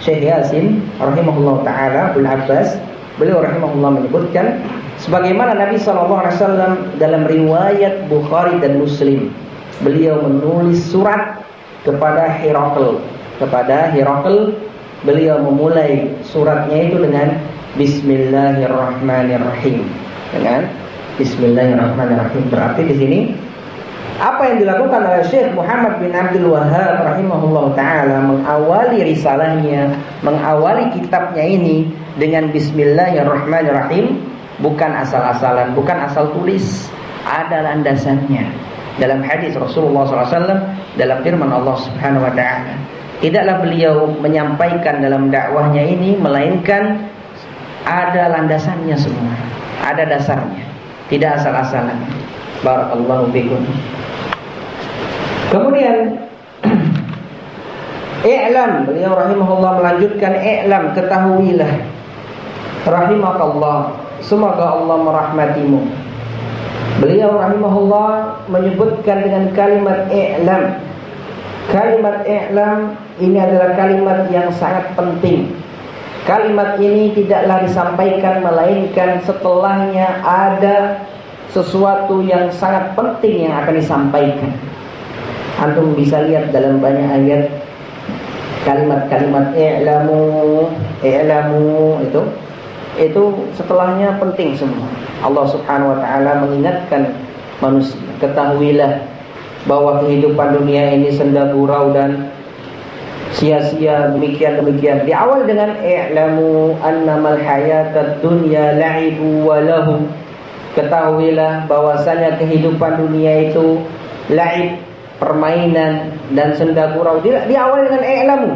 [0.02, 2.78] Syekh Yasin rahimahullah taala Abdul Abbas.
[3.18, 4.62] Beliau rahimahullah menyebutkan
[5.02, 9.34] sebagaimana Nabi sallallahu alaihi wasallam dalam riwayat Bukhari dan Muslim,
[9.82, 11.42] beliau menulis surat
[11.82, 13.02] kepada Herakl.
[13.42, 14.54] Kepada Herakl
[15.02, 17.42] beliau memulai suratnya itu dengan
[17.74, 19.82] Bismillahirrahmanirrahim.
[20.30, 20.70] Dengan
[21.18, 22.54] Bismillahirrahmanirrahim.
[22.54, 23.34] Berarti di sini
[24.18, 29.94] apa yang dilakukan oleh Syekh Muhammad bin Abdul Wahab rahimahullah taala mengawali risalahnya,
[30.26, 31.86] mengawali kitabnya ini
[32.18, 34.18] dengan bismillahirrahmanirrahim.
[34.58, 36.90] Bukan asal-asalan, bukan asal tulis,
[37.22, 38.50] ada landasannya.
[38.98, 40.66] Dalam hadis Rasulullah SAW
[40.98, 42.74] dalam firman Allah Subhanahu wa taala,
[43.22, 47.06] tidaklah beliau menyampaikan dalam dakwahnya ini melainkan
[47.86, 49.38] ada landasannya semua,
[49.86, 50.66] ada dasarnya,
[51.06, 52.27] tidak asal-asalan.
[52.62, 53.62] Barakallahu fikum.
[55.48, 56.18] Kemudian
[58.26, 61.72] I'lam beliau rahimahullah melanjutkan i'lam ketahuilah
[62.82, 65.80] rahimakallah semoga Allah merahmatimu.
[66.98, 70.82] Beliau rahimahullah menyebutkan dengan kalimat i'lam.
[71.70, 75.54] Kalimat i'lam ini adalah kalimat yang sangat penting.
[76.26, 81.07] Kalimat ini tidaklah disampaikan melainkan setelahnya ada
[81.52, 84.52] sesuatu yang sangat penting yang akan disampaikan.
[85.58, 87.50] Antum bisa lihat dalam banyak ayat
[88.62, 90.22] kalimat-kalimat i'lamu,
[91.02, 92.20] i'lamu itu
[92.98, 93.22] itu
[93.54, 94.86] setelahnya penting semua.
[95.22, 97.14] Allah Subhanahu wa taala mengingatkan
[97.58, 99.02] manusia, ketahuilah
[99.66, 102.30] bahwa kehidupan dunia ini senda gurau dan
[103.34, 105.02] sia-sia demikian demikian.
[105.06, 110.06] Di awal dengan i'lamu annamal hayatad dunya la'ibu wa lahu.
[110.78, 113.82] Ketahuilah bahwasanya kehidupan dunia itu
[114.30, 114.78] laib
[115.18, 117.18] permainan dan senda gurau.
[117.18, 118.52] Dia diawali dengan i'lamu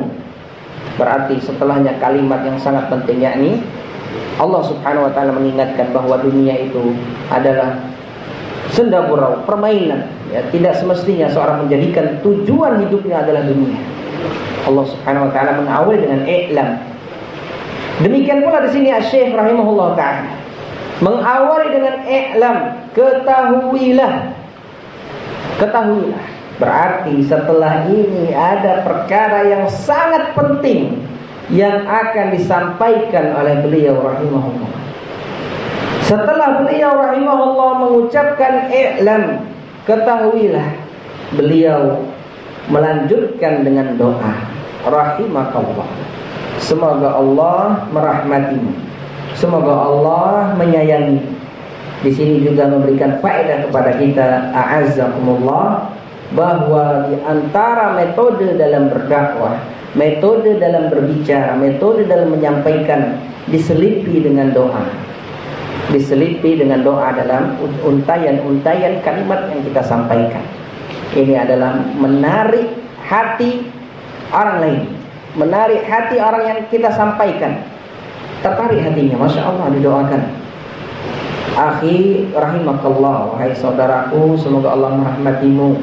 [0.96, 3.58] berarti setelahnya kalimat yang sangat penting yakni
[4.36, 6.92] Allah Subhanahu wa taala mengingatkan bahwa dunia itu
[7.32, 7.80] adalah
[8.72, 10.08] senda gurau, permainan.
[10.32, 13.76] Ya tidak semestinya seorang menjadikan tujuan hidupnya adalah dunia.
[14.68, 16.70] Allah Subhanahu wa taala mengawali dengan i'lam.
[18.00, 20.41] Demikian pula di sini Syekh rahimahullah taala
[21.02, 22.58] mengawali dengan i'lam
[22.94, 24.14] ketahuilah
[25.58, 30.94] ketahuilah Berarti setelah ini ada perkara yang sangat penting
[31.50, 34.70] yang akan disampaikan oleh beliau rahimahullah.
[36.06, 39.42] Setelah beliau rahimahullah mengucapkan i'lam,
[39.90, 40.70] ketahuilah
[41.34, 42.04] beliau
[42.70, 44.32] melanjutkan dengan doa
[44.86, 45.90] rahimakallah.
[46.62, 48.70] Semoga Allah merahmatimu.
[49.34, 51.20] Semoga Allah menyayangi.
[52.02, 55.86] Di sini juga memberikan faedah kepada kita a'azzakumullah
[56.34, 59.54] bahwa di antara metode dalam berdakwah,
[59.94, 64.82] metode dalam berbicara, metode dalam menyampaikan diselipi dengan doa.
[65.94, 70.42] Diselipi dengan doa dalam untayan-untayan kalimat yang kita sampaikan.
[71.12, 72.72] Ini adalah menarik
[73.04, 73.62] hati
[74.32, 74.82] orang lain,
[75.36, 77.71] menarik hati orang yang kita sampaikan.
[78.42, 80.22] Tertarik hatinya, masya Allah didoakan.
[81.52, 85.78] Akhi rahimakallah, wahai saudaraku, semoga Allah merahmatimu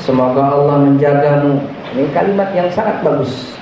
[0.00, 1.60] Semoga Allah menjagamu.
[1.96, 3.56] Ini kalimat yang sangat bagus.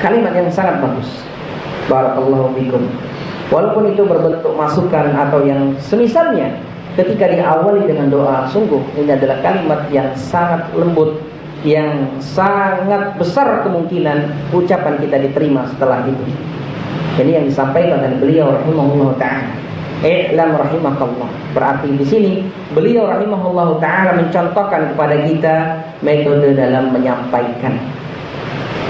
[0.00, 1.08] Kalimat yang sangat bagus.
[1.88, 2.84] Barakallahu fikum.
[3.48, 6.52] Walaupun itu berbentuk masukan atau yang semisalnya
[7.00, 11.16] ketika diawali dengan doa, sungguh ini adalah kalimat yang sangat lembut,
[11.64, 16.24] yang sangat besar kemungkinan ucapan kita diterima setelah itu.
[17.18, 19.50] Ini yang disampaikan oleh beliau rahimahullah taala.
[20.06, 21.26] I'lam rahimakallah.
[21.50, 22.32] Berarti di sini
[22.70, 25.56] beliau rahimahullah taala mencontohkan kepada kita
[26.06, 27.74] metode dalam menyampaikan.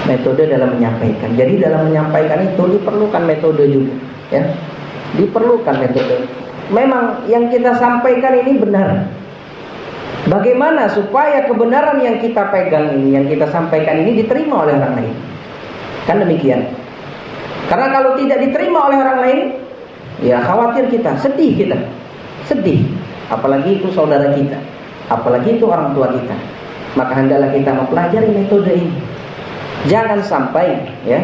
[0.05, 1.33] Metode dalam menyampaikan.
[1.33, 3.93] Jadi dalam menyampaikan itu diperlukan metode juga,
[4.29, 4.45] ya.
[5.17, 6.29] Diperlukan metode.
[6.69, 9.09] Memang yang kita sampaikan ini benar.
[10.29, 15.15] Bagaimana supaya kebenaran yang kita pegang ini, yang kita sampaikan ini diterima oleh orang lain?
[16.05, 16.78] Kan demikian.
[17.69, 19.39] Karena kalau tidak diterima oleh orang lain,
[20.19, 21.79] Ya khawatir kita, sedih kita.
[22.43, 22.83] Sedih.
[23.31, 24.59] Apalagi itu saudara kita.
[25.07, 26.35] Apalagi itu orang tua kita.
[26.99, 28.95] Maka hendaklah kita mempelajari metode ini.
[29.87, 31.23] Jangan sampai ya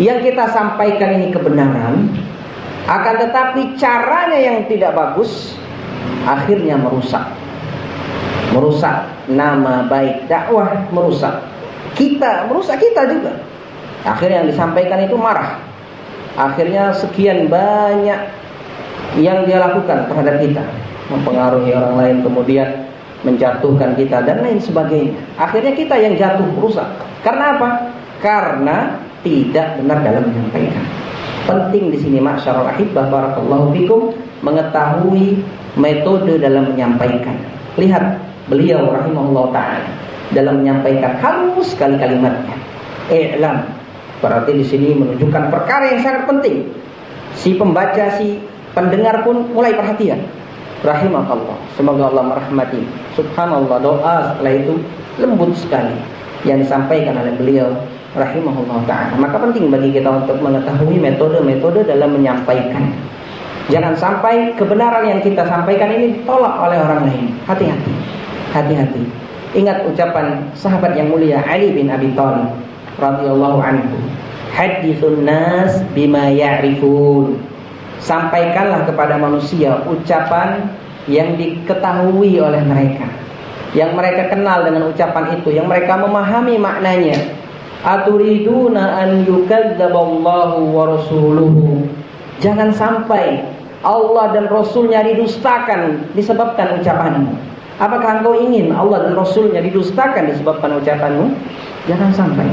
[0.00, 2.10] yang kita sampaikan ini kebenaran
[2.90, 5.54] akan tetapi caranya yang tidak bagus
[6.26, 7.22] akhirnya merusak.
[8.50, 11.46] Merusak nama baik dakwah merusak.
[11.94, 13.38] Kita merusak kita juga.
[14.02, 15.71] Akhirnya yang disampaikan itu marah
[16.38, 18.20] akhirnya sekian banyak
[19.20, 20.64] yang dia lakukan terhadap kita.
[21.12, 22.68] Mempengaruhi orang lain kemudian
[23.22, 25.14] menjatuhkan kita dan lain sebagainya.
[25.36, 26.86] Akhirnya kita yang jatuh rusak.
[27.22, 27.70] Karena apa?
[28.22, 30.84] Karena tidak benar dalam menyampaikan.
[31.42, 34.14] Penting di sini masyarakat ahibah barakallahu fikum
[34.46, 35.42] mengetahui
[35.74, 37.34] metode dalam menyampaikan.
[37.78, 39.90] Lihat beliau rahimahullah taala
[40.32, 42.56] dalam menyampaikan halus sekali kalimatnya.
[43.10, 43.81] I'lam
[44.22, 46.70] Berarti di sini menunjukkan perkara yang sangat penting.
[47.34, 48.38] Si pembaca, si
[48.70, 50.22] pendengar pun mulai perhatian.
[50.86, 51.58] Rahimakallah.
[51.74, 52.86] Semoga Allah merahmati.
[53.18, 54.78] Subhanallah doa setelah itu
[55.18, 55.98] lembut sekali
[56.46, 57.70] yang disampaikan oleh beliau
[58.14, 59.14] rahimahullah taala.
[59.18, 62.94] Maka penting bagi kita untuk mengetahui metode-metode dalam menyampaikan.
[63.70, 67.26] Jangan sampai kebenaran yang kita sampaikan ini ditolak oleh orang lain.
[67.46, 67.94] Hati-hati.
[68.54, 69.02] Hati-hati.
[69.54, 73.96] Ingat ucapan sahabat yang mulia Ali bin Abi Thalib radhiyallahu anhu.
[74.52, 77.40] Hadithun nas bima ya'rifun.
[78.02, 80.68] Sampaikanlah kepada manusia ucapan
[81.06, 83.06] yang diketahui oleh mereka.
[83.72, 87.16] Yang mereka kenal dengan ucapan itu, yang mereka memahami maknanya.
[87.82, 91.88] Aturiduna an yukadzaballahu wa rasuluhu.
[92.38, 93.42] Jangan sampai
[93.82, 97.34] Allah dan Rasulnya didustakan disebabkan ucapanmu.
[97.82, 101.34] Apakah engkau ingin Allah dan Rasulnya didustakan disebabkan ucapanmu?
[101.90, 102.46] Jangan sampai.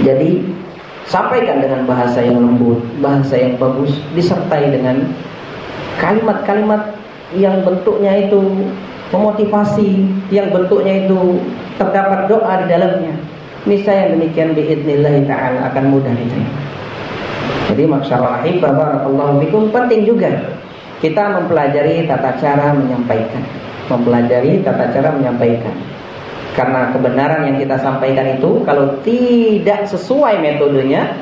[0.00, 0.40] Jadi
[1.04, 5.04] sampaikan dengan bahasa yang lembut, bahasa yang bagus, disertai dengan
[6.00, 6.96] kalimat-kalimat
[7.36, 8.40] yang bentuknya itu
[9.12, 11.36] memotivasi, yang bentuknya itu
[11.76, 13.14] terdapat doa di dalamnya.
[13.68, 16.50] Niscaya demikian biidznillah taala akan mudah diterima.
[17.70, 20.34] Jadi masyaallah barakallahu fikum penting juga
[20.98, 23.42] kita mempelajari tata cara menyampaikan,
[23.86, 25.74] mempelajari tata cara menyampaikan.
[26.52, 31.16] Karena kebenaran yang kita sampaikan itu kalau tidak sesuai metodenya,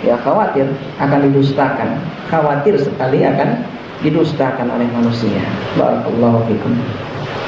[0.00, 0.64] ya khawatir
[0.96, 2.00] akan didustakan.
[2.32, 3.60] Khawatir sekali akan
[4.00, 5.44] didustakan oleh manusia.
[5.76, 6.72] Barakallahu fikum.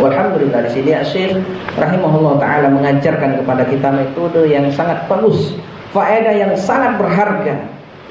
[0.00, 1.36] Walhamdulillah di sini Syekh
[1.76, 5.56] rahimahullah taala mengajarkan kepada kita metode yang sangat bagus,
[5.92, 7.60] faedah yang sangat berharga,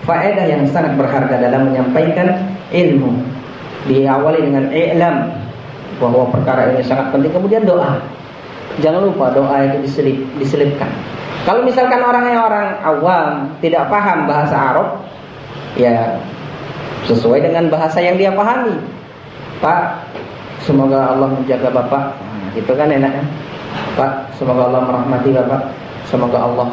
[0.05, 3.21] faedah yang sangat berharga dalam menyampaikan ilmu.
[3.89, 5.15] Diawali dengan i'lam
[5.97, 7.97] bahwa perkara ini sangat penting, kemudian doa.
[8.81, 10.89] Jangan lupa doa itu diselip, diselipkan.
[11.41, 13.29] Kalau misalkan orang yang orang awam
[13.61, 15.01] tidak paham bahasa Arab,
[15.73, 16.21] ya
[17.09, 18.77] sesuai dengan bahasa yang dia pahami.
[19.61, 20.05] Pak,
[20.61, 22.17] semoga Allah menjaga Bapak.
[22.17, 23.25] Nah, itu kan enak kan?
[23.97, 25.61] Pak, semoga Allah merahmati Bapak.
[26.09, 26.67] Semoga Allah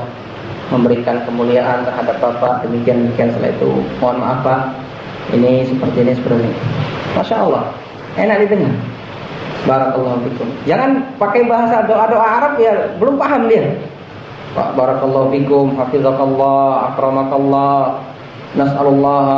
[0.68, 2.64] memberikan kemuliaan terhadap Bapak.
[2.64, 3.70] Demikian demikian setelah itu.
[4.00, 4.60] Mohon maaf Pak.
[5.36, 6.52] Ini seperti ini seperti ini.
[7.16, 7.64] Masya Allah,
[8.16, 8.72] enak didengar.
[9.66, 10.48] Barakallahu fikum.
[10.68, 13.74] Jangan pakai bahasa doa-doa Arab ya, belum paham dia.
[14.54, 18.02] Pak barakallahu fikum, hafizakallah, akramakallah.
[18.56, 19.28] Nas'alullah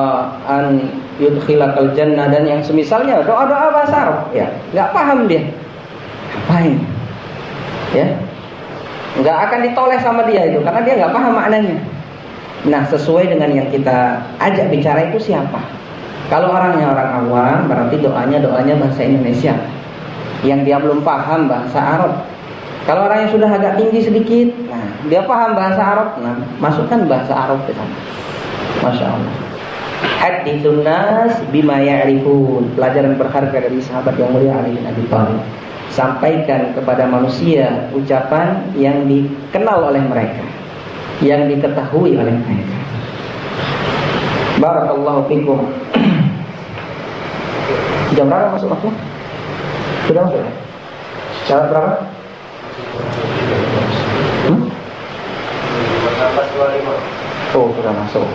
[0.46, 0.86] an
[1.18, 5.42] yudkhilakal jannah dan yang semisalnya doa-doa bahasa Arab ya, enggak paham dia.
[6.30, 6.74] Ngapain?
[7.90, 8.06] Ya.
[9.10, 11.76] nggak akan ditoleh sama dia itu karena dia nggak paham maknanya.
[12.70, 15.58] Nah, sesuai dengan yang kita ajak bicara itu siapa?
[16.30, 19.58] Kalau orangnya orang awam, berarti doanya doanya bahasa Indonesia.
[20.46, 22.12] Yang dia belum paham bahasa Arab.
[22.88, 27.36] Kalau orang yang sudah agak tinggi sedikit, nah dia paham bahasa Arab, nah masukkan bahasa
[27.36, 27.96] Arab ke sana.
[28.80, 29.34] Masya Allah.
[30.00, 32.72] Hadithun nas bima ya'rifun.
[32.72, 35.44] Pelajaran berharga dari sahabat yang mulia Ali bin Abi Thalib
[35.90, 40.46] sampaikan kepada manusia ucapan yang dikenal oleh mereka,
[41.20, 42.76] yang diketahui oleh mereka.
[44.62, 45.66] Barakallahu fikum.
[48.16, 48.90] Jam berapa masuk waktu?
[50.08, 50.52] Sudah masuk ya?
[51.48, 51.90] Syarat berapa?
[54.46, 54.60] Hmm?
[57.50, 58.26] Oh, sudah masuk.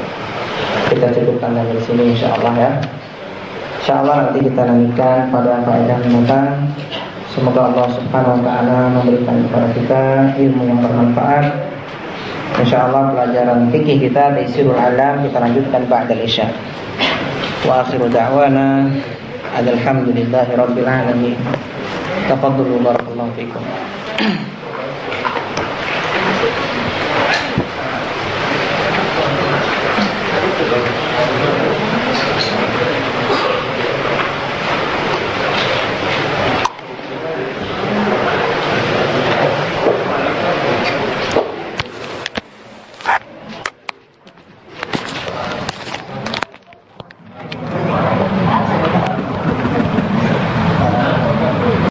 [0.91, 2.71] Kita cukupkan dari sini insya Allah ya.
[3.81, 6.49] Insya Allah nanti kita lanjutkan pada faedah mendatang.
[7.35, 10.03] Semoga Allah Subhanahu wa taala memberikan kepada kita
[10.39, 11.45] ilmu yang bermanfaat.
[12.63, 16.47] Insya Allah pelajaran fikih kita di Sirul Alam kita lanjutkan ba'da isya.
[17.67, 18.87] Wa akhiru da'wana
[19.59, 21.37] الحمد لله رب العالمين.
[22.29, 23.63] تفضلوا بارك الله فيكم.